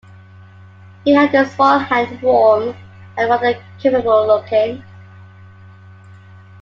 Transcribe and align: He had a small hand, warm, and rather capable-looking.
He 1.05 1.13
had 1.13 1.35
a 1.35 1.45
small 1.47 1.77
hand, 1.77 2.23
warm, 2.23 2.75
and 3.15 3.29
rather 3.29 3.63
capable-looking. 3.79 4.83